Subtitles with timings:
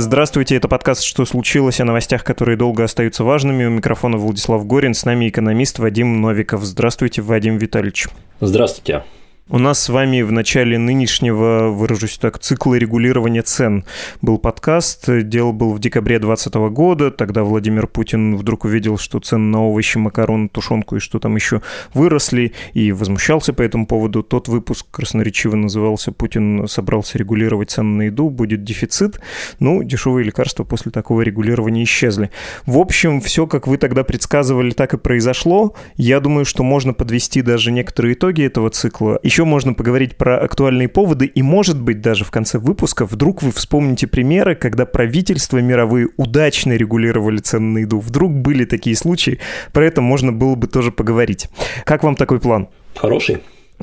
[0.00, 3.66] Здравствуйте, это подкаст «Что случилось?» о новостях, которые долго остаются важными.
[3.66, 6.64] У микрофона Владислав Горин, с нами экономист Вадим Новиков.
[6.64, 8.08] Здравствуйте, Вадим Витальевич.
[8.40, 9.04] Здравствуйте.
[9.52, 13.84] У нас с вами в начале нынешнего, выражусь так, цикла регулирования цен
[14.22, 15.10] был подкаст.
[15.24, 17.10] Дело был в декабре 2020 года.
[17.10, 21.62] Тогда Владимир Путин вдруг увидел, что цены на овощи, макароны, тушенку и что там еще
[21.94, 24.22] выросли, и возмущался по этому поводу.
[24.22, 29.20] Тот выпуск красноречиво назывался «Путин собрался регулировать цены на еду, будет дефицит».
[29.58, 32.30] Ну, дешевые лекарства после такого регулирования исчезли.
[32.66, 35.74] В общем, все, как вы тогда предсказывали, так и произошло.
[35.96, 39.18] Я думаю, что можно подвести даже некоторые итоги этого цикла.
[39.24, 43.42] Еще еще можно поговорить про актуальные поводы, и, может быть, даже в конце выпуска вдруг
[43.42, 48.00] вы вспомните примеры, когда правительства мировые удачно регулировали цены на еду.
[48.00, 49.38] Вдруг были такие случаи,
[49.72, 51.48] про это можно было бы тоже поговорить.
[51.84, 52.68] Как вам такой план?
[52.94, 53.38] Хороший.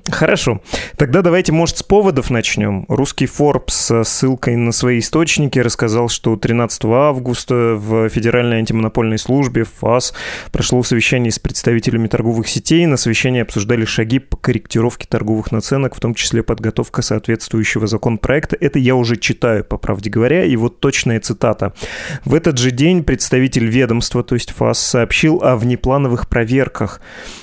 [0.06, 0.62] Хорошо.
[0.96, 2.86] Тогда давайте, может, с поводов начнем.
[2.88, 9.66] Русский Forbes с ссылкой на свои источники рассказал, что 13 августа в Федеральной антимонопольной службе
[9.66, 10.14] ФАС
[10.52, 12.86] прошло совещание с представителями торговых сетей.
[12.86, 18.56] На совещании обсуждали шаги по корректировке торговых наценок, в том числе подготовка соответствующего законопроекта.
[18.60, 21.74] Это я уже читаю, по правде говоря, и вот точная цитата.
[22.24, 27.02] В этот же день представитель ведомства, то есть ФАС, сообщил о внеплановых проверках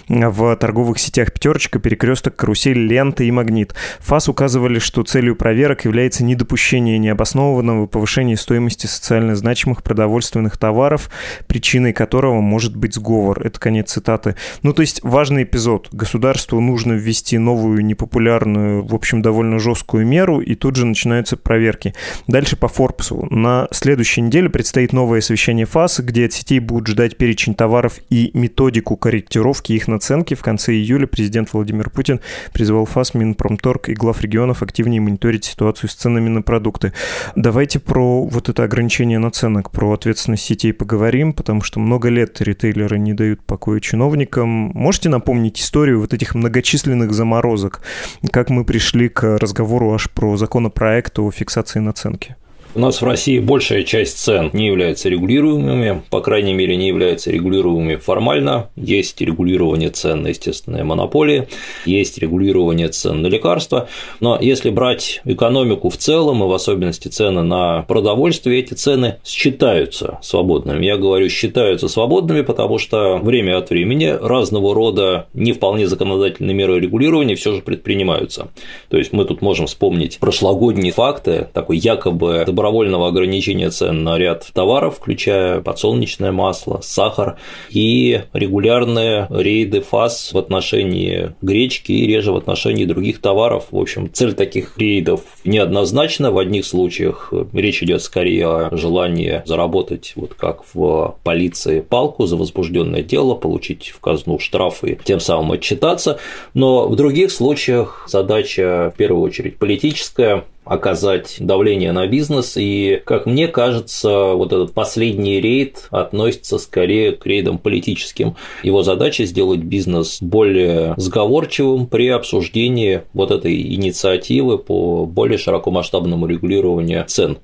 [0.08, 3.74] в торговых сетях «Пятерочка», «Перекресток», «Карусель», «Лента» и «Магнит».
[4.00, 11.08] ФАС указывали, что целью проверок является недопущение необоснованного повышения стоимости социально значимых продовольственных товаров,
[11.46, 13.40] причиной которого может быть сговор.
[13.42, 14.36] Это конец цитаты.
[14.62, 15.88] Ну, то есть важный эпизод.
[15.90, 21.94] Государству нужно ввести новую непопулярную, в общем, довольно жесткую меру, и тут же начинаются проверки.
[22.26, 23.26] Дальше по Форбсу.
[23.30, 28.30] На следующей неделе предстоит новое совещание ФАС, где от сетей будут ждать перечень товаров и
[28.34, 30.34] методику корректировки их наценки.
[30.34, 32.20] В конце июля президент Владимир Путин
[32.52, 36.92] призвал ФАС, Минпромторг и глав регионов активнее мониторить ситуацию с ценами на продукты.
[37.36, 42.98] Давайте про вот это ограничение наценок, про ответственность сетей поговорим, потому что много лет ритейлеры
[42.98, 44.48] не дают покоя чиновникам.
[44.48, 47.82] Можете напомнить историю вот этих многочисленных заморозок?
[48.30, 52.36] Как мы пришли к разговору аж про законопроект о фиксации наценки?
[52.76, 57.30] У нас в России большая часть цен не является регулируемыми, по крайней мере, не являются
[57.30, 58.68] регулируемыми формально.
[58.74, 61.46] Есть регулирование цен на естественные монополии,
[61.84, 63.88] есть регулирование цен на лекарства.
[64.18, 70.18] Но если брать экономику в целом, и в особенности цены на продовольствие, эти цены считаются
[70.20, 70.84] свободными.
[70.84, 76.80] Я говорю, считаются свободными, потому что время от времени разного рода не вполне законодательные меры
[76.80, 78.48] регулирования все же предпринимаются.
[78.88, 84.46] То есть мы тут можем вспомнить прошлогодние факты, такой якобы добровольного ограничения цен на ряд
[84.54, 87.36] товаров, включая подсолнечное масло, сахар
[87.68, 93.66] и регулярные рейды ФАС в отношении гречки и реже в отношении других товаров.
[93.70, 96.30] В общем, цель таких рейдов неоднозначна.
[96.30, 102.38] В одних случаях речь идет скорее о желании заработать, вот как в полиции, палку за
[102.38, 106.18] возбужденное дело, получить в казну штрафы, тем самым отчитаться.
[106.54, 112.56] Но в других случаях задача в первую очередь политическая, оказать давление на бизнес.
[112.56, 118.36] И, как мне кажется, вот этот последний рейд относится скорее к рейдам политическим.
[118.62, 127.04] Его задача сделать бизнес более сговорчивым при обсуждении вот этой инициативы по более широкомасштабному регулированию
[127.06, 127.38] цен.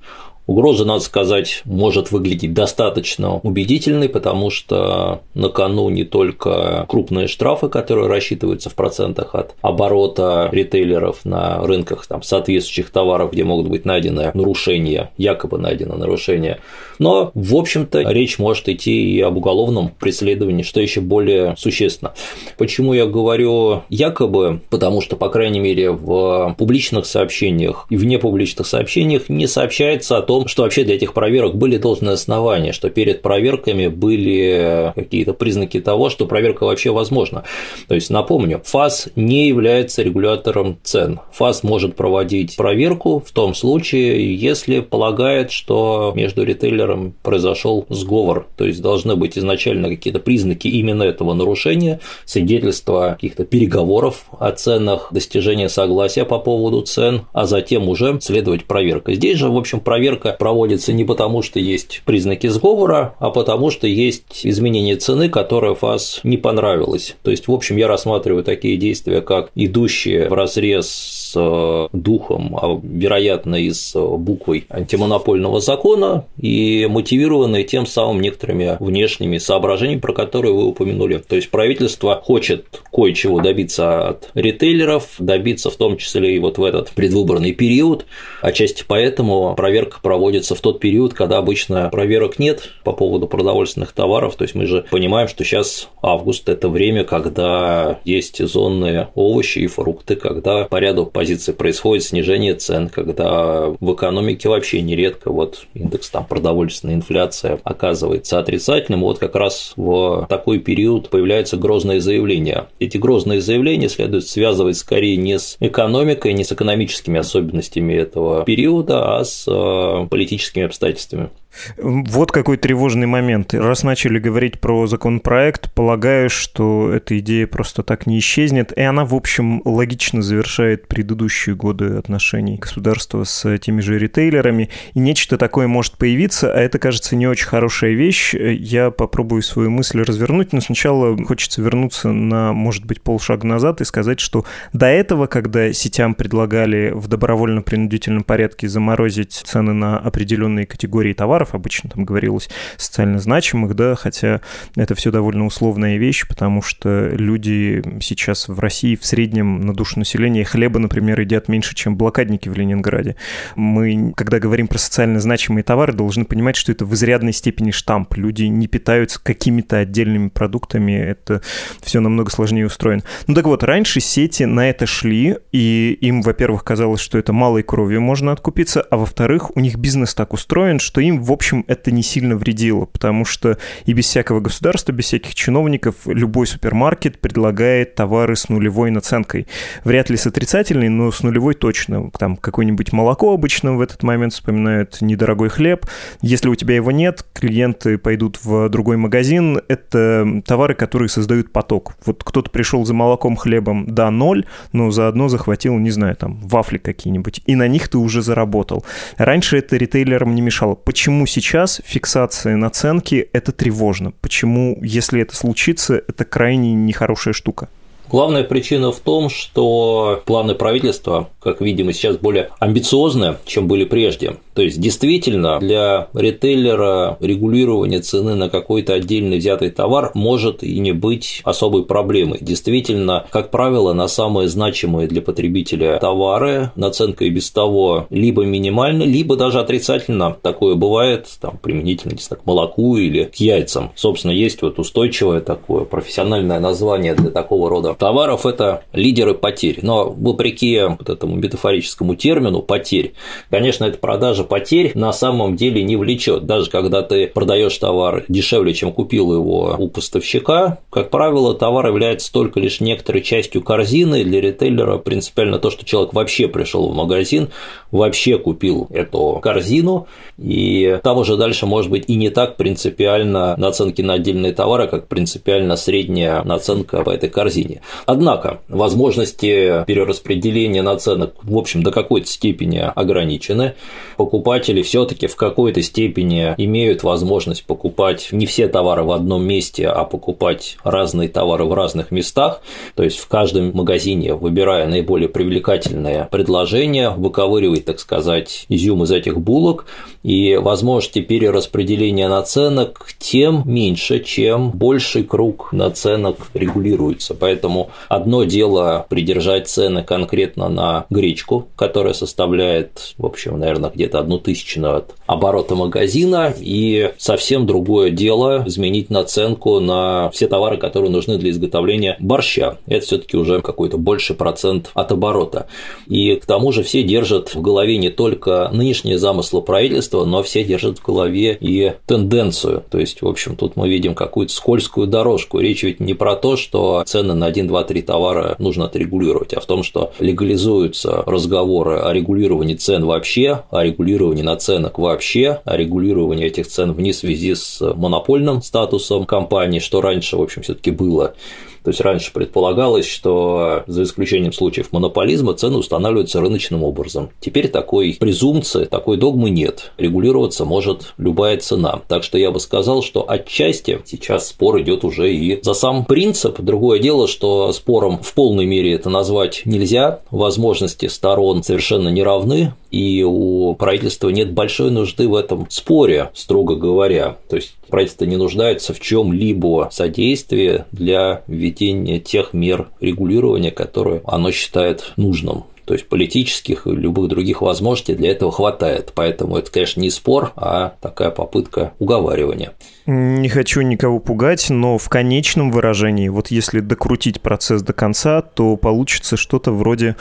[0.47, 7.69] Угроза, надо сказать, может выглядеть достаточно убедительной, потому что на кону не только крупные штрафы,
[7.69, 13.85] которые рассчитываются в процентах от оборота ритейлеров на рынках там, соответствующих товаров, где могут быть
[13.85, 16.59] найдены нарушения, якобы найдены нарушения,
[16.97, 22.13] но, в общем-то, речь может идти и об уголовном преследовании, что еще более существенно.
[22.57, 24.61] Почему я говорю якобы?
[24.69, 30.21] Потому что, по крайней мере, в публичных сообщениях и вне публичных сообщениях не сообщается о
[30.21, 35.33] том, том, что вообще для этих проверок были должные основания, что перед проверками были какие-то
[35.33, 37.43] признаки того, что проверка вообще возможна.
[37.87, 41.19] То есть, напомню, ФАС не является регулятором цен.
[41.33, 48.65] ФАС может проводить проверку в том случае, если полагает, что между ритейлером произошел сговор, то
[48.65, 55.67] есть должны быть изначально какие-то признаки именно этого нарушения, свидетельства каких-то переговоров о ценах, достижения
[55.67, 59.13] согласия по поводу цен, а затем уже следовать проверка.
[59.13, 63.69] Здесь же, в общем, проверка проверка проводится не потому, что есть признаки сговора, а потому,
[63.71, 67.15] что есть изменение цены, которое ФАС не понравилось.
[67.23, 72.57] То есть, в общем, я рассматриваю такие действия, как идущие в разрез с э, духом,
[72.61, 80.13] а вероятно и с буквой антимонопольного закона, и мотивированные тем самым некоторыми внешними соображениями, про
[80.13, 81.17] которые вы упомянули.
[81.17, 86.63] То есть правительство хочет кое-чего добиться от ритейлеров, добиться в том числе и вот в
[86.63, 88.05] этот предвыборный период,
[88.41, 94.35] отчасти поэтому проверка проводится в тот период, когда обычно проверок нет по поводу продовольственных товаров,
[94.35, 99.67] то есть мы же понимаем, что сейчас август– это время, когда есть сезонные овощи и
[99.67, 106.09] фрукты, когда по ряду позиций происходит снижение цен, когда в экономике вообще нередко вот индекс
[106.09, 112.67] там продовольственной инфляция оказывается отрицательным, вот как раз в такой период появляются грозные заявления.
[112.79, 119.15] Эти грозные заявления следует связывать скорее не с экономикой, не с экономическими особенностями этого периода,
[119.15, 121.29] а с э, политическими обстоятельствами.
[121.77, 123.53] Вот какой тревожный момент.
[123.53, 129.05] Раз начали говорить про законопроект, полагаю, что эта идея просто так не исчезнет, и она,
[129.05, 135.67] в общем, логично завершает предыдущие годы отношений государства с теми же ритейлерами, и нечто такое
[135.67, 138.33] может появиться, а это, кажется, не очень хорошая вещь.
[138.33, 143.85] Я попробую свою мысль развернуть, но сначала хочется вернуться на, может быть, полшага назад и
[143.85, 151.13] сказать, что до этого, когда сетям предлагали в добровольно-принудительном порядке заморозить цены на определенные категории
[151.13, 154.41] товаров, товаров, обычно там говорилось социально значимых, да, хотя
[154.75, 159.99] это все довольно условная вещь, потому что люди сейчас в России в среднем на душу
[159.99, 163.15] населения хлеба, например, едят меньше, чем блокадники в Ленинграде.
[163.55, 168.15] Мы, когда говорим про социально значимые товары, должны понимать, что это в изрядной степени штамп.
[168.15, 171.41] Люди не питаются какими-то отдельными продуктами, это
[171.81, 173.03] все намного сложнее устроено.
[173.27, 177.63] Ну так вот, раньше сети на это шли, и им, во-первых, казалось, что это малой
[177.63, 181.91] кровью можно откупиться, а во-вторых, у них бизнес так устроен, что им, в общем, это
[181.91, 187.95] не сильно вредило, потому что и без всякого государства, без всяких чиновников любой супермаркет предлагает
[187.95, 189.47] товары с нулевой наценкой.
[189.85, 192.11] Вряд ли с отрицательной, но с нулевой точно.
[192.19, 195.85] Там какое-нибудь молоко обычно в этот момент вспоминают, недорогой хлеб.
[196.21, 199.61] Если у тебя его нет, клиенты пойдут в другой магазин.
[199.69, 201.93] Это товары, которые создают поток.
[202.05, 206.77] Вот кто-то пришел за молоком, хлебом, да, ноль, но заодно захватил, не знаю, там, вафли
[206.77, 208.83] какие-нибудь, и на них ты уже заработал.
[209.17, 210.75] Раньше это ритейлерам не мешало.
[210.75, 214.11] Почему почему сейчас фиксация наценки– это тревожно?
[214.21, 217.67] Почему, если это случится, это крайне нехорошая штука?
[218.09, 224.37] Главная причина в том, что планы правительства, как видимо, сейчас более амбициозны, чем были прежде.
[224.53, 230.91] То есть, действительно, для ритейлера регулирование цены на какой-то отдельный взятый товар может и не
[230.91, 232.39] быть особой проблемой.
[232.41, 239.03] Действительно, как правило, на самые значимые для потребителя товары наценка и без того либо минимальна,
[239.03, 240.35] либо даже отрицательно.
[240.41, 243.91] Такое бывает там, применительно не знаю, к молоку или к яйцам.
[243.95, 249.79] Собственно, есть вот устойчивое такое профессиональное название для такого рода товаров– это лидеры потерь.
[249.81, 253.13] Но вопреки вот этому метафорическому термину потерь,
[253.49, 256.45] конечно, продажа продажа потерь на самом деле не влечет.
[256.45, 262.31] Даже когда ты продаешь товар дешевле, чем купил его у поставщика, как правило, товар является
[262.31, 264.23] только лишь некоторой частью корзины.
[264.23, 267.49] Для ритейлера принципиально то, что человек вообще пришел в магазин,
[267.91, 270.07] вообще купил эту корзину,
[270.37, 275.07] и там уже дальше может быть и не так принципиально наценки на отдельные товары, как
[275.07, 277.81] принципиально средняя наценка по этой корзине.
[278.05, 283.75] Однако возможности перераспределения наценок, в общем, до какой-то степени ограничены
[284.17, 290.03] покупатели все-таки в какой-то степени имеют возможность покупать не все товары в одном месте, а
[290.03, 292.61] покупать разные товары в разных местах.
[292.95, 299.39] То есть в каждом магазине, выбирая наиболее привлекательное предложение, выковыривать, так сказать, изюм из этих
[299.39, 299.85] булок,
[300.23, 307.33] и возможности перераспределения наценок тем меньше, чем больший круг наценок регулируется.
[307.33, 314.39] Поэтому одно дело придержать цены конкретно на гречку, которая составляет, в общем, наверное, где-то одну
[314.39, 321.37] тысячную от оборота магазина, и совсем другое дело изменить наценку на все товары, которые нужны
[321.37, 322.79] для изготовления борща.
[322.87, 325.67] Это все таки уже какой-то больший процент от оборота.
[326.07, 330.63] И к тому же все держат в голове не только нынешние замыслы правительства, но все
[330.63, 332.83] держат в голове и тенденцию.
[332.89, 335.59] То есть, в общем, тут мы видим какую-то скользкую дорожку.
[335.59, 339.59] Речь ведь не про то, что цены на 1, 2, 3 товара нужно отрегулировать, а
[339.59, 346.45] в том, что легализуются разговоры о регулировании цен вообще, о регулировании наценок вообще, о регулировании
[346.45, 351.35] этих цен вне связи с монопольным статусом компании, что раньше, в общем, все таки было
[351.83, 357.29] То есть раньше предполагалось, что за исключением случаев монополизма цены устанавливаются рыночным образом.
[357.39, 359.91] Теперь такой презумпции, такой догмы нет.
[359.97, 362.01] Регулироваться может любая цена.
[362.07, 366.59] Так что я бы сказал, что отчасти сейчас спор идет уже и за сам принцип.
[366.61, 370.19] Другое дело, что спором в полной мере это назвать нельзя.
[370.29, 376.75] Возможности сторон совершенно не равны и у правительства нет большой нужды в этом споре, строго
[376.75, 377.37] говоря.
[377.49, 384.51] То есть правительство не нуждается в чем-либо содействии для введения тех мер регулирования, которые оно
[384.51, 385.65] считает нужным.
[385.85, 389.11] То есть политических и любых других возможностей для этого хватает.
[389.15, 392.73] Поэтому это, конечно, не спор, а такая попытка уговаривания.
[393.07, 398.77] Не хочу никого пугать, но в конечном выражении, вот если докрутить процесс до конца, то
[398.77, 400.15] получится что-то вроде...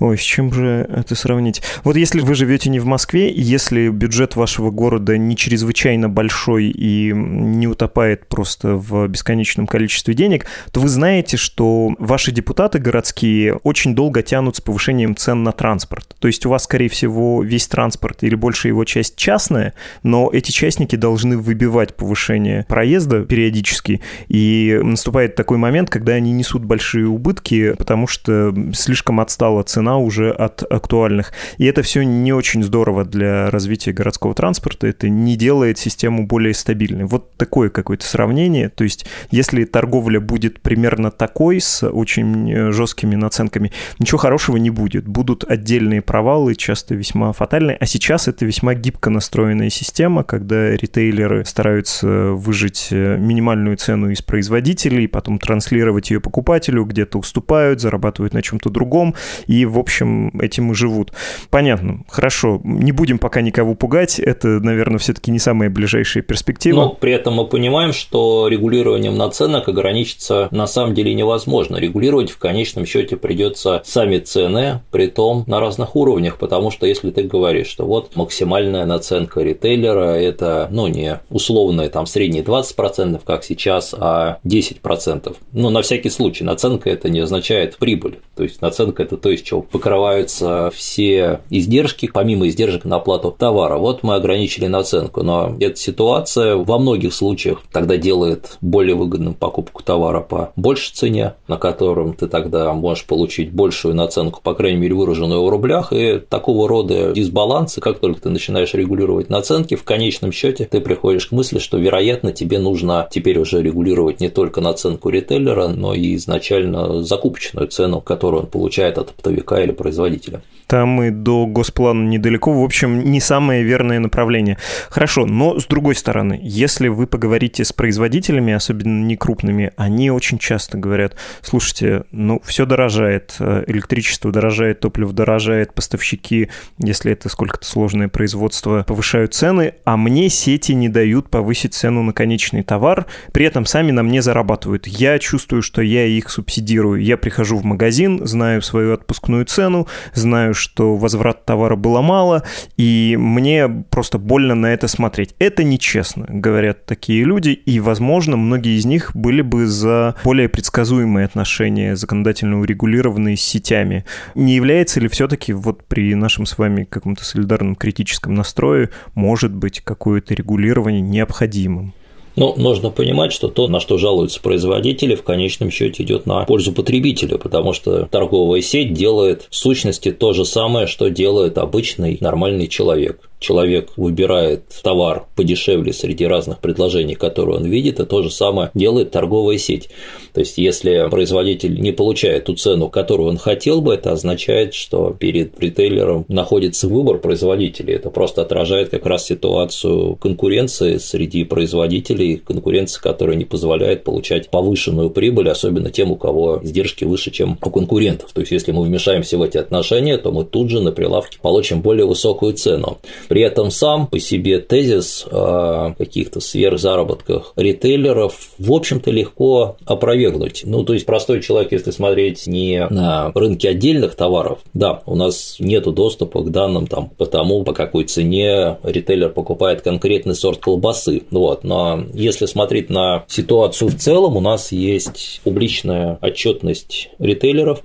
[0.00, 1.62] Ой, с чем же это сравнить?
[1.84, 7.12] Вот если вы живете не в Москве, если бюджет вашего города не чрезвычайно большой и
[7.14, 13.94] не утопает просто в бесконечном количестве денег, то вы знаете, что ваши депутаты городские очень
[13.94, 16.16] долго тянут с повышением цен на транспорт.
[16.18, 20.50] То есть у вас, скорее всего, весь транспорт или большая его часть частная, но эти
[20.50, 27.06] частники должны выбивать повышение повышение проезда периодически, и наступает такой момент, когда они несут большие
[27.06, 31.32] убытки, потому что слишком отстала цена уже от актуальных.
[31.58, 36.54] И это все не очень здорово для развития городского транспорта, это не делает систему более
[36.54, 37.04] стабильной.
[37.04, 43.72] Вот такое какое-то сравнение, то есть если торговля будет примерно такой, с очень жесткими наценками,
[43.98, 44.85] ничего хорошего не будет.
[44.94, 51.44] Будут отдельные провалы, часто весьма фатальные, а сейчас это весьма гибко настроенная система, когда ритейлеры
[51.44, 58.42] стараются выжить э, минимальную цену из производителей, потом транслировать ее покупателю, где-то уступают, зарабатывают на
[58.42, 59.14] чем-то другом,
[59.46, 61.12] и, в общем, этим и живут.
[61.50, 66.76] Понятно, хорошо, не будем пока никого пугать, это, наверное, все-таки не самая ближайшая перспектива.
[66.76, 71.76] Но при этом мы понимаем, что регулированием наценок ограничиться на самом деле невозможно.
[71.76, 77.10] Регулировать в конечном счете придется сами цены, при том на разных уровнях, потому что если
[77.10, 83.44] ты говоришь, что вот максимальная наценка ритейлера– это, ну, не условная там средние 20%, как
[83.44, 85.36] сейчас, а 10%.
[85.52, 88.18] Ну, на всякий случай, наценка это не означает прибыль.
[88.36, 93.78] То есть наценка это то, из чего покрываются все издержки, помимо издержек на оплату товара.
[93.78, 99.82] Вот мы ограничили наценку, но эта ситуация во многих случаях тогда делает более выгодным покупку
[99.82, 104.94] товара по большей цене, на котором ты тогда можешь получить большую наценку, по крайней мере,
[104.94, 110.32] выраженную в рублях, и такого рода дисбалансы, как только ты начинаешь регулировать наценки, в конечном
[110.32, 115.08] счете ты приходишь к мысли, что вероятно, тебе нужно теперь уже регулировать не только наценку
[115.08, 120.42] ритейлера, но и изначально закупочную цену, которую он получает от оптовика или производителя.
[120.66, 124.58] Там и до госплана недалеко, в общем, не самое верное направление.
[124.90, 130.38] Хорошо, но с другой стороны, если вы поговорите с производителями, особенно не крупными, они очень
[130.38, 136.48] часто говорят, слушайте, ну, все дорожает, электричество дорожает, топливо дорожает, поставщики,
[136.78, 142.12] если это сколько-то сложное производство, повышают цены, а мне сети не дают повысить цену на
[142.12, 144.86] конечный товар, при этом сами на мне зарабатывают.
[144.86, 147.02] Я чувствую, что я их субсидирую.
[147.02, 152.44] Я прихожу в магазин, знаю свою отпускную цену, знаю, что возврат товара было мало,
[152.76, 155.34] и мне просто больно на это смотреть.
[155.38, 161.26] Это нечестно, говорят такие люди, и, возможно, многие из них были бы за более предсказуемые
[161.26, 164.04] отношения, законодательно урегулированные с сетями.
[164.46, 169.80] Не является ли все-таки вот при нашем с вами каком-то солидарном критическом настрое, может быть,
[169.80, 171.94] какое-то регулирование необходимым?
[172.36, 176.72] Ну, нужно понимать, что то, на что жалуются производители, в конечном счете идет на пользу
[176.72, 182.68] потребителя, потому что торговая сеть делает в сущности то же самое, что делает обычный нормальный
[182.68, 188.70] человек человек выбирает товар подешевле среди разных предложений, которые он видит, и то же самое
[188.74, 189.90] делает торговая сеть.
[190.32, 195.16] То есть, если производитель не получает ту цену, которую он хотел бы, это означает, что
[195.18, 197.94] перед ритейлером находится выбор производителей.
[197.94, 205.10] Это просто отражает как раз ситуацию конкуренции среди производителей, конкуренции, которая не позволяет получать повышенную
[205.10, 208.32] прибыль, особенно тем, у кого издержки выше, чем у конкурентов.
[208.32, 211.80] То есть, если мы вмешаемся в эти отношения, то мы тут же на прилавке получим
[211.80, 212.98] более высокую цену.
[213.28, 220.62] При этом сам по себе тезис о каких-то сверхзаработках ритейлеров, в общем-то, легко опровергнуть.
[220.64, 225.56] Ну, то есть, простой человек, если смотреть не на рынке отдельных товаров, да, у нас
[225.58, 231.22] нет доступа к данным там, по тому, по какой цене ритейлер покупает конкретный сорт колбасы.
[231.30, 231.64] Вот.
[231.64, 237.82] Но если смотреть на ситуацию в целом, у нас есть публичная отчетность ритейлеров,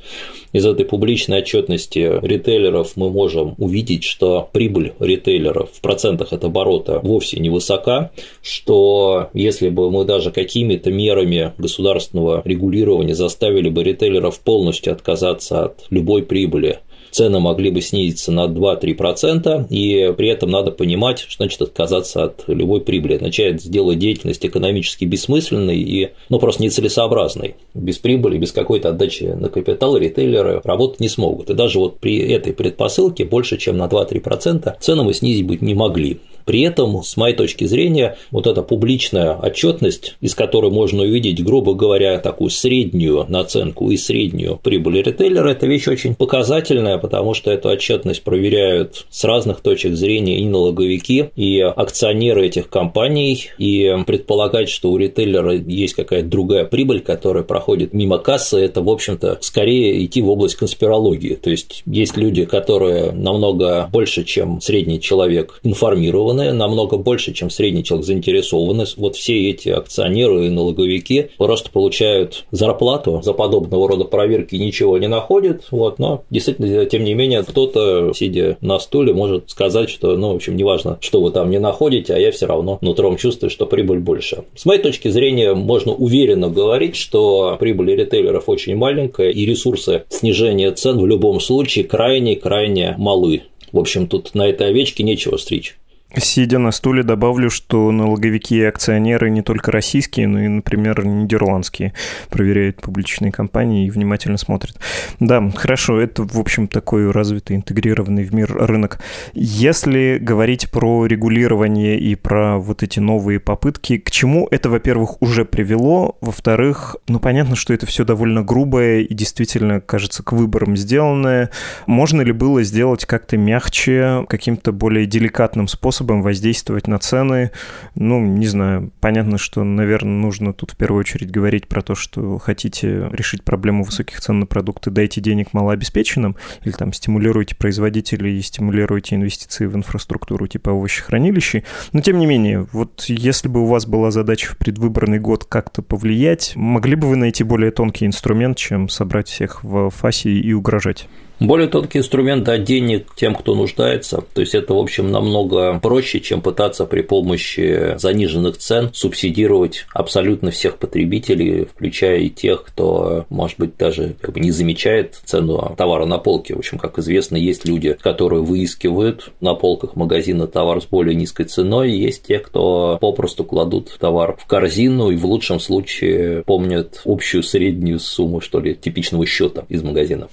[0.54, 6.44] из этой публичной отчетности ритейлеров мы можем увидеть, что прибыль ритейлеров ритейлеров в процентах от
[6.44, 8.12] оборота вовсе не высока,
[8.42, 15.86] что если бы мы даже какими-то мерами государственного регулирования заставили бы ритейлеров полностью отказаться от
[15.90, 16.80] любой прибыли,
[17.12, 22.44] цены могли бы снизиться на 2-3%, и при этом надо понимать, что значит отказаться от
[22.48, 23.16] любой прибыли.
[23.16, 27.56] Означает сделать деятельность экономически бессмысленной и ну, просто нецелесообразной.
[27.74, 31.50] Без прибыли, без какой-то отдачи на капитал ритейлеры работать не смогут.
[31.50, 35.74] И даже вот при этой предпосылке больше, чем на 2-3% цены мы снизить быть не
[35.74, 36.20] могли.
[36.46, 41.74] При этом, с моей точки зрения, вот эта публичная отчетность, из которой можно увидеть, грубо
[41.74, 47.70] говоря, такую среднюю наценку и среднюю прибыль ритейлера, это вещь очень показательная, потому что эту
[47.70, 54.92] отчетность проверяют с разных точек зрения и налоговики, и акционеры этих компаний, и предполагать, что
[54.92, 60.22] у ритейлера есть какая-то другая прибыль, которая проходит мимо кассы, это, в общем-то, скорее идти
[60.22, 61.36] в область конспирологии.
[61.36, 67.50] То есть есть люди, которые намного больше, чем средний человек, информированы заинтересованы, намного больше, чем
[67.50, 68.86] средний человек заинтересованы.
[68.98, 75.08] Вот все эти акционеры и налоговики просто получают зарплату за подобного рода проверки ничего не
[75.08, 80.34] находят, вот, но действительно, тем не менее, кто-то, сидя на стуле, может сказать, что, ну,
[80.34, 83.66] в общем, неважно, что вы там не находите, а я все равно нутром чувствую, что
[83.66, 84.44] прибыль больше.
[84.56, 90.72] С моей точки зрения, можно уверенно говорить, что прибыль ритейлеров очень маленькая, и ресурсы снижения
[90.72, 93.44] цен в любом случае крайне-крайне малы.
[93.72, 95.78] В общем, тут на этой овечке нечего стричь.
[96.18, 101.94] Сидя на стуле, добавлю, что налоговики и акционеры не только российские, но и, например, нидерландские
[102.30, 104.78] проверяют публичные компании и внимательно смотрят.
[105.22, 109.00] Да, хорошо, это, в общем, такой развитый, интегрированный в мир рынок.
[109.34, 115.46] Если говорить про регулирование и про вот эти новые попытки, к чему это, во-первых, уже
[115.46, 121.52] привело, во-вторых, ну, понятно, что это все довольно грубое и действительно, кажется, к выборам сделанное.
[121.88, 127.52] Можно ли было сделать как-то мягче, каким-то более деликатным способом, способом воздействовать на цены.
[127.94, 132.40] Ну, не знаю, понятно, что, наверное, нужно тут в первую очередь говорить про то, что
[132.40, 138.42] хотите решить проблему высоких цен на продукты, дайте денег малообеспеченным, или там стимулируйте производителей и
[138.42, 141.66] стимулируйте инвестиции в инфраструктуру типа овощехранилищей.
[141.94, 145.84] Но, тем не менее, вот если бы у вас была задача в предвыборный год как-то
[145.84, 151.08] повлиять, могли бы вы найти более тонкий инструмент, чем собрать всех в фасе и угрожать?
[151.42, 154.24] Более тонкий инструмент дать денег тем, кто нуждается.
[154.36, 160.52] То есть это, в общем, намного проще, чем пытаться при помощи заниженных цен субсидировать абсолютно
[160.52, 166.06] всех потребителей, включая и тех, кто, может быть, даже как бы не замечает цену товара
[166.06, 166.54] на полке.
[166.54, 171.46] В общем, как известно, есть люди, которые выискивают на полках магазина товар с более низкой
[171.46, 177.42] ценой, есть те, кто попросту кладут товар в корзину и в лучшем случае помнят общую
[177.42, 180.30] среднюю сумму, что ли, типичного счета из магазина.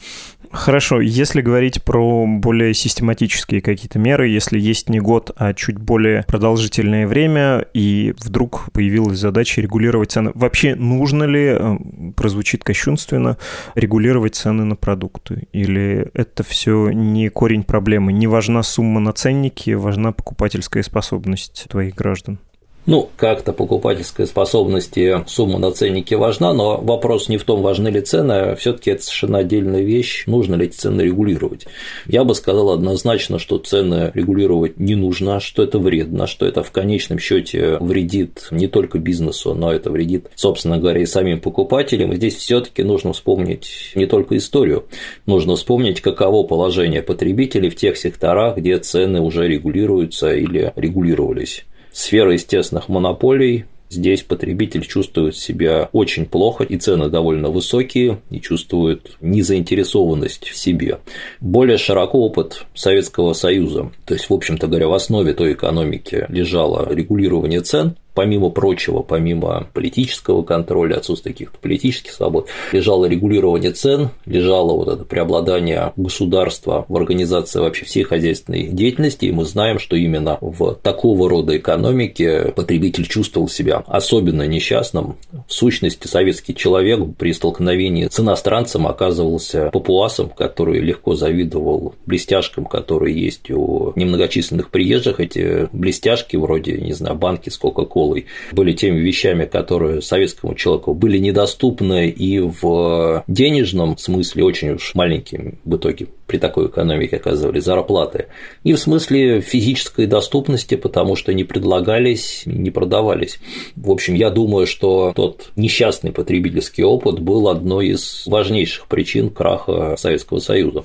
[0.53, 6.25] Хорошо, если говорить про более систематические какие-то меры, если есть не год, а чуть более
[6.27, 11.77] продолжительное время, и вдруг появилась задача регулировать цены, вообще нужно ли, э,
[12.17, 13.37] прозвучит кощунственно,
[13.75, 15.49] регулировать цены на продукты?
[15.53, 18.13] Или это все не корень проблемы?
[18.13, 22.39] Не важна сумма на ценнике, важна покупательская способность твоих граждан?
[22.89, 27.89] Ну, как-то покупательская способность и сумма на ценнике важна, но вопрос не в том, важны
[27.89, 31.67] ли цены, а все таки это совершенно отдельная вещь, нужно ли эти цены регулировать.
[32.07, 36.71] Я бы сказал однозначно, что цены регулировать не нужно, что это вредно, что это в
[36.71, 42.15] конечном счете вредит не только бизнесу, но это вредит, собственно говоря, и самим покупателям.
[42.15, 44.87] И здесь все таки нужно вспомнить не только историю,
[45.27, 51.67] нужно вспомнить, каково положение потребителей в тех секторах, где цены уже регулируются или регулировались
[51.99, 59.17] сфера естественных монополий, Здесь потребитель чувствует себя очень плохо, и цены довольно высокие, и чувствует
[59.23, 60.99] незаинтересованность в себе.
[61.41, 63.91] Более широко опыт Советского Союза.
[64.05, 69.69] То есть, в общем-то говоря, в основе той экономики лежало регулирование цен, помимо прочего, помимо
[69.75, 76.97] политического контроля, отсутствия каких-то политических свобод, лежало регулирование цен, лежало вот это преобладание государства в
[76.97, 83.07] организации вообще всей хозяйственной деятельности, и мы знаем, что именно в такого рода экономике потребитель
[83.07, 85.15] чувствовал себя особенно несчастным.
[85.47, 93.17] В сущности, советский человек при столкновении с иностранцем оказывался папуасом, который легко завидовал блестяшкам, которые
[93.17, 95.21] есть у немногочисленных приезжих.
[95.21, 100.95] Эти блестяшки вроде, не знаю, банки с Кока-Колой школой были теми вещами, которые советскому человеку
[100.95, 107.59] были недоступны и в денежном смысле очень уж маленькими в итоге при такой экономике оказывали
[107.59, 108.27] зарплаты,
[108.63, 113.39] и в смысле физической доступности, потому что не предлагались, не продавались.
[113.77, 119.97] В общем, я думаю, что тот несчастный потребительский опыт был одной из важнейших причин краха
[119.97, 120.85] Советского Союза.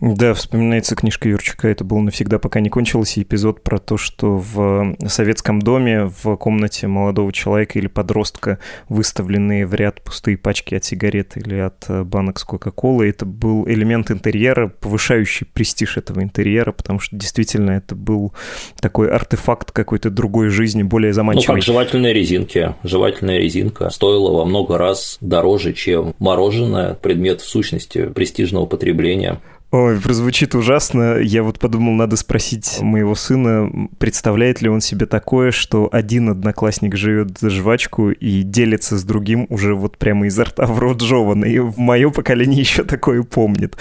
[0.00, 4.38] Да, вспоминается книжка Юрчика «Это было навсегда, пока не кончилось», и эпизод про то, что
[4.38, 8.58] в советском доме в комнате молодого человека или подростка
[8.88, 13.10] выставленные в ряд пустые пачки от сигарет или от э, банок с Кока-Колой.
[13.10, 18.32] Это был элемент интерьера, повышающий престиж этого интерьера, потому что действительно это был
[18.80, 21.56] такой артефакт какой-то другой жизни, более заманчивый.
[21.56, 22.74] Ну, как жевательные резинки.
[22.82, 29.40] Жевательная резинка стоила во много раз дороже, чем мороженое, предмет в сущности престижного потребления.
[29.72, 31.18] Ой, прозвучит ужасно.
[31.18, 36.96] Я вот подумал, надо спросить моего сына, представляет ли он себе такое, что один одноклассник
[36.96, 41.60] живет за жвачку и делится с другим уже вот прямо изо рта в рот жеванный.
[41.60, 43.76] В мое поколение еще такое помнит.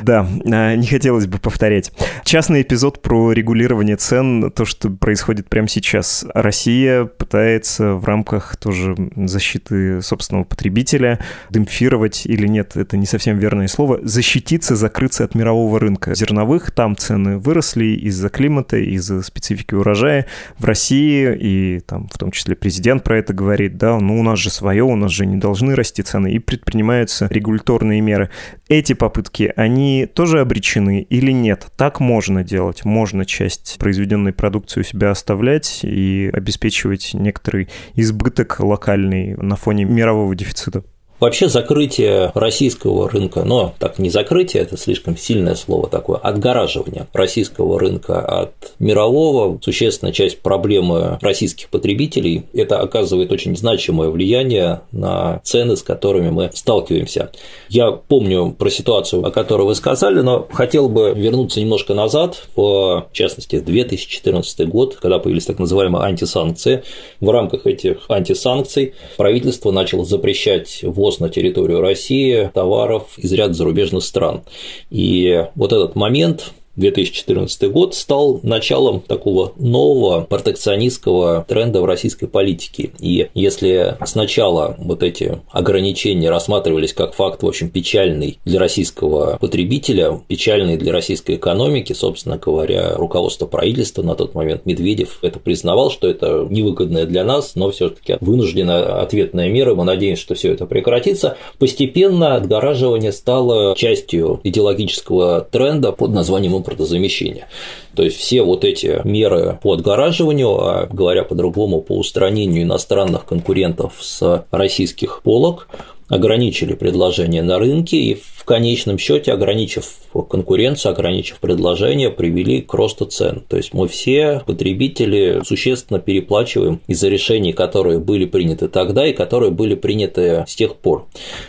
[0.00, 1.92] Да, а, не хотелось бы повторять.
[2.24, 6.24] Частный эпизод про регулирование цен, то, что происходит прямо сейчас.
[6.32, 11.18] Россия пытается в рамках тоже защиты собственного потребителя
[11.50, 16.70] демпфировать или нет, это не совсем верное слово, защититься, закрыться от мирового рынка зерновых.
[16.70, 20.26] Там цены выросли из-за климата, из-за специфики урожая.
[20.58, 24.38] В России, и там в том числе президент про это говорит, да, ну у нас
[24.38, 28.30] же свое, у нас же не должны расти цены, и предпринимаются регуляторные меры.
[28.68, 31.66] Эти попытки, они тоже обречены или нет?
[31.76, 32.84] Так можно делать.
[32.84, 40.34] Можно часть произведенной продукции у себя оставлять и обеспечивать некоторый избыток локальный на фоне мирового
[40.34, 40.82] дефицита.
[41.20, 47.78] Вообще закрытие российского рынка, но так не закрытие, это слишком сильное слово такое, отгораживание российского
[47.78, 55.76] рынка от мирового, существенная часть проблемы российских потребителей, это оказывает очень значимое влияние на цены,
[55.76, 57.30] с которыми мы сталкиваемся.
[57.68, 63.06] Я помню про ситуацию, о которой вы сказали, но хотел бы вернуться немножко назад, в
[63.12, 66.82] частности, 2014 год, когда появились так называемые антисанкции.
[67.20, 73.52] В рамках этих антисанкций правительство начало запрещать ввоз ввоз на территорию России товаров из ряда
[73.52, 74.42] зарубежных стран.
[74.90, 82.90] И вот этот момент 2014 год стал началом такого нового протекционистского тренда в российской политике.
[82.98, 90.20] И если сначала вот эти ограничения рассматривались как факт, в общем, печальный для российского потребителя,
[90.26, 96.08] печальный для российской экономики, собственно говоря, руководство правительства на тот момент Медведев это признавал, что
[96.08, 99.74] это невыгодное для нас, но все-таки вынужденная ответная мера.
[99.74, 101.36] Мы надеемся, что все это прекратится.
[101.58, 107.48] Постепенно отгораживание стало частью идеологического тренда под названием импортозамещения.
[107.94, 113.94] То есть все вот эти меры по отгораживанию, а говоря по-другому, по устранению иностранных конкурентов
[114.00, 115.68] с российских полок,
[116.14, 119.90] ограничили предложение на рынке и в конечном счете, ограничив
[120.30, 123.42] конкуренцию, ограничив предложение, привели к росту цен.
[123.48, 129.50] То есть мы все, потребители, существенно переплачиваем из-за решений, которые были приняты тогда и которые
[129.50, 131.06] были приняты с тех пор.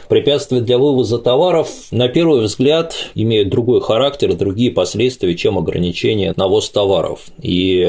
[0.10, 6.48] Препятствия для вывоза товаров, на первый взгляд, имеют другой характер другие последствия, чем ограничение на
[6.48, 7.26] ввоз товаров.
[7.42, 7.86] И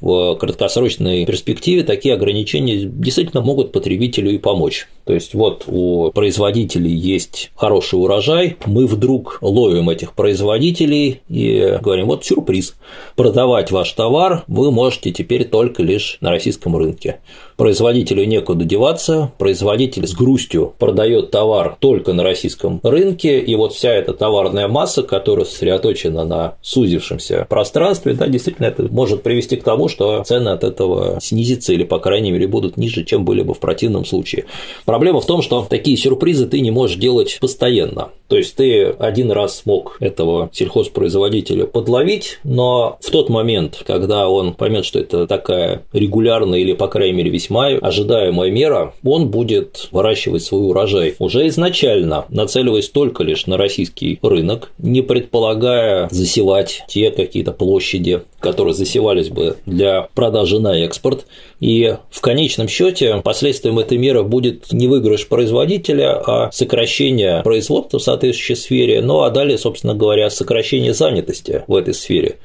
[0.00, 4.88] в краткосрочной перспективе такие ограничения действительно могут потребителю и помочь.
[5.04, 12.06] То есть вот у производителей есть хороший урожай, мы вдруг ловим этих производителей и говорим,
[12.06, 12.74] вот сюрприз,
[13.14, 17.20] продавать ваш товар вы можете теперь только лишь на российском рынке
[17.58, 23.92] производителю некуда деваться, производитель с грустью продает товар только на российском рынке, и вот вся
[23.92, 29.88] эта товарная масса, которая сосредоточена на сузившемся пространстве, да, действительно это может привести к тому,
[29.88, 33.58] что цены от этого снизятся или, по крайней мере, будут ниже, чем были бы в
[33.58, 34.46] противном случае.
[34.84, 38.12] Проблема в том, что такие сюрпризы ты не можешь делать постоянно.
[38.28, 44.52] То есть ты один раз смог этого сельхозпроизводителя подловить, но в тот момент, когда он
[44.52, 50.42] поймет, что это такая регулярная или, по крайней мере, весьма ожидаемая мера, он будет выращивать
[50.42, 57.52] свой урожай уже изначально, нацеливаясь только лишь на российский рынок, не предполагая засевать те какие-то
[57.52, 61.26] площади, которые засевались бы для продажи на экспорт.
[61.60, 68.56] И в конечном счете последствием этой меры будет не выигрыш производителя, а сокращение производства соответствующей
[68.56, 72.36] сфере, ну а далее, собственно говоря, сокращение занятости в этой сфере.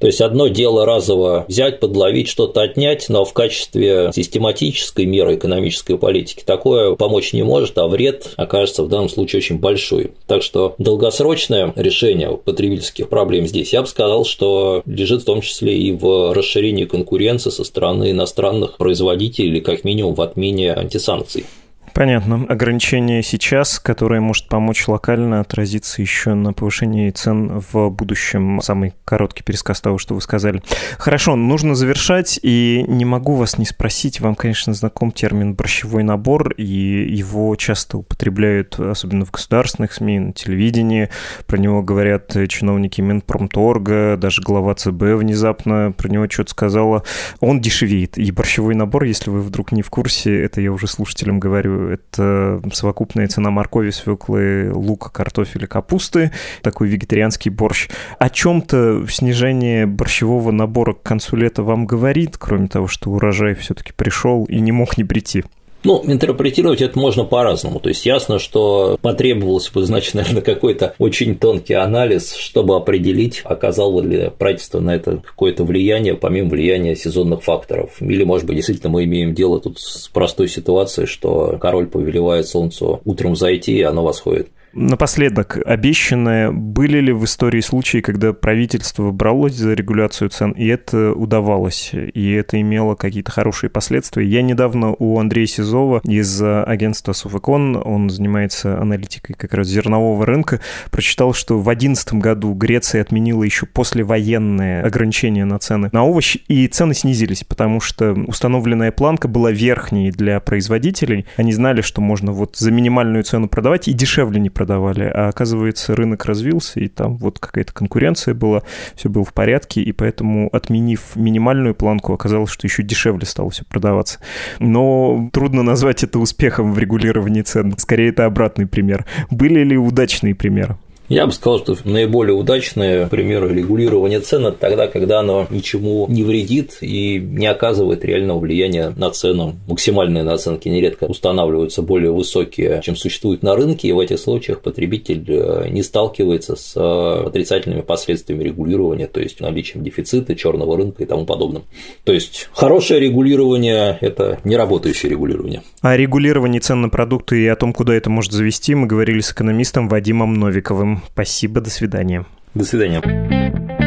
[0.00, 5.96] То есть одно дело разово взять, подловить, что-то отнять, но в качестве систематической меры экономической
[5.96, 10.10] политики такое помочь не может, а вред окажется в данном случае очень большой.
[10.26, 15.78] Так что долгосрочное решение потребительских проблем здесь, я бы сказал, что лежит в том числе
[15.78, 21.46] и в расширении конкуренции со стороны иностранных производителей или как минимум в отмене антисанкций.
[21.94, 22.44] Понятно.
[22.48, 28.60] Ограничение сейчас, которое может помочь локально отразиться еще на повышении цен в будущем.
[28.60, 30.60] Самый короткий пересказ того, что вы сказали.
[30.98, 34.20] Хорошо, нужно завершать, и не могу вас не спросить.
[34.20, 40.32] Вам, конечно, знаком термин «борщевой набор», и его часто употребляют, особенно в государственных СМИ, на
[40.32, 41.10] телевидении.
[41.46, 47.04] Про него говорят чиновники Минпромторга, даже глава ЦБ внезапно про него что-то сказала.
[47.38, 48.18] Он дешевеет.
[48.18, 52.60] И борщевой набор, если вы вдруг не в курсе, это я уже слушателям говорю, это
[52.72, 57.88] совокупная цена моркови, свеклы, лука, картофеля, капусты, такой вегетарианский борщ.
[58.18, 63.92] О чем-то снижение борщевого набора к концу лета вам говорит, кроме того, что урожай все-таки
[63.92, 65.44] пришел и не мог не прийти?
[65.84, 67.78] Ну, интерпретировать это можно по-разному.
[67.78, 74.00] То есть ясно, что потребовался бы, значит, наверное, какой-то очень тонкий анализ, чтобы определить, оказало
[74.00, 78.00] ли правительство на это какое-то влияние, помимо влияния сезонных факторов.
[78.00, 83.00] Или, может быть, действительно мы имеем дело тут с простой ситуацией, что король повелевает солнцу
[83.04, 84.48] утром зайти, и оно восходит.
[84.76, 91.12] Напоследок, обещанное, были ли в истории случаи, когда правительство бралось за регуляцию цен, и это
[91.12, 94.26] удавалось, и это имело какие-то хорошие последствия?
[94.26, 100.60] Я недавно у Андрея Сизова из агентства Суфэкон, он занимается аналитикой как раз зернового рынка,
[100.90, 106.66] прочитал, что в 2011 году Греция отменила еще послевоенные ограничения на цены на овощи, и
[106.66, 111.26] цены снизились, потому что установленная планка была верхней для производителей.
[111.36, 115.28] Они знали, что можно вот за минимальную цену продавать и дешевле не продавать продавали, а
[115.28, 118.62] оказывается рынок развился, и там вот какая-то конкуренция была,
[118.96, 123.64] все было в порядке, и поэтому, отменив минимальную планку, оказалось, что еще дешевле стало все
[123.66, 124.20] продаваться.
[124.60, 127.74] Но трудно назвать это успехом в регулировании цен.
[127.76, 129.04] Скорее, это обратный пример.
[129.30, 130.76] Были ли удачные примеры?
[131.08, 136.24] Я бы сказал, что наиболее удачные примеры регулирования цен– это тогда, когда оно ничему не
[136.24, 139.56] вредит и не оказывает реального влияния на цену.
[139.68, 145.24] Максимальные наценки нередко устанавливаются более высокие, чем существуют на рынке, и в этих случаях потребитель
[145.28, 151.06] э, не сталкивается с э, отрицательными последствиями регулирования, то есть наличием дефицита, черного рынка и
[151.06, 151.64] тому подобным.
[152.04, 155.62] То есть хорошее регулирование– это не работающее регулирование.
[155.82, 159.32] О регулировании цен на продукты и о том, куда это может завести, мы говорили с
[159.32, 160.93] экономистом Вадимом Новиковым.
[161.12, 162.24] Спасибо, до свидания.
[162.54, 163.83] До свидания.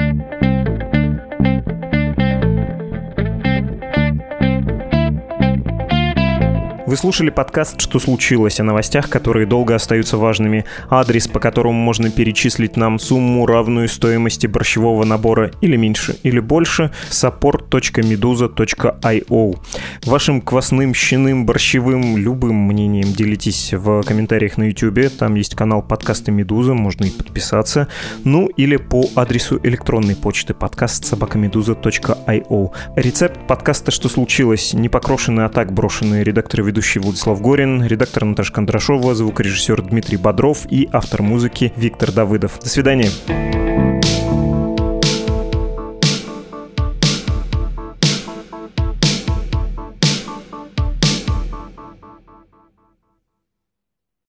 [6.87, 10.63] Вы слушали подкаст «Что случилось?» о новостях, которые долго остаются важными.
[10.89, 16.93] Адрес, по которому можно перечислить нам сумму, равную стоимости борщевого набора или меньше, или больше–
[17.09, 19.59] support.meduza.io.
[20.05, 25.11] Вашим квасным, щеным, борщевым, любым мнением делитесь в комментариях на YouTube.
[25.19, 27.89] Там есть канал подкаста «Медуза», можно и подписаться.
[28.23, 32.71] Ну, или по адресу электронной почты подкаст собакамедуза.io.
[32.95, 38.53] Рецепт подкаста «Что случилось?» не покрошенный, а так брошенные редакторы ведущий Владислав Горин, редактор Наташа
[38.53, 42.59] Кондрашова, звукорежиссер Дмитрий Бодров и автор музыки Виктор Давыдов.
[42.61, 43.66] До свидания.